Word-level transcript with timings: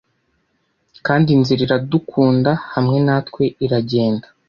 kandi 1.05 1.27
inzira 1.37 1.61
iradukunda 1.67 2.51
hamwe 2.73 2.97
natwe 3.05 3.43
iragenda 3.65 4.27